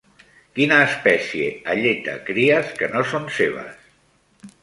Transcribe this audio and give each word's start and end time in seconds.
Quina 0.59 0.77
espècie 0.85 1.49
alleta 1.75 2.15
cries 2.31 2.73
que 2.81 2.89
no 2.95 3.05
són 3.13 3.31
seves? 3.39 4.51